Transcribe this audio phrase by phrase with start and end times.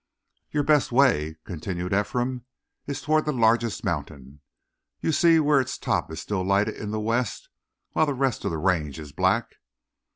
[0.49, 2.43] "Your best way," continued Ephraim,
[2.87, 4.41] "is toward that largest mountain.
[4.99, 7.49] You see where its top is still lighted in the west,
[7.91, 9.57] while the rest of the range is black.